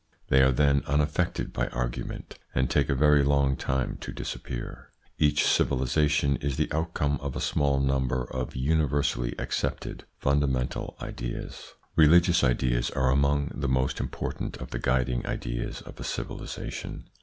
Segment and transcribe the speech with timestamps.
[0.29, 4.89] They are then unaffected by argument, and take a very long time to disappear.
[5.19, 11.75] Each civilisation is the outcome of a small number of universally accepted funda mental ideas.
[11.95, 17.05] Religious ideas are among the most important of the guiding ideas of a civilisation.